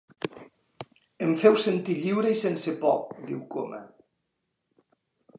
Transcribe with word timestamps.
Em 1.25 1.33
feu 1.41 1.57
sentir 1.63 1.97
lliure 2.05 2.31
i 2.35 2.39
sense 2.39 2.73
por, 2.85 2.97
diu 3.27 3.43
Coma. 3.57 3.83